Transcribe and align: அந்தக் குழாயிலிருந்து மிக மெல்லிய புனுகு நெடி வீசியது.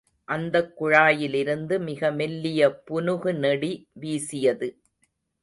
அந்தக் 0.27 0.71
குழாயிலிருந்து 0.79 1.79
மிக 1.79 2.11
மெல்லிய 2.11 2.69
புனுகு 2.87 3.33
நெடி 3.35 3.71
வீசியது. 3.93 4.69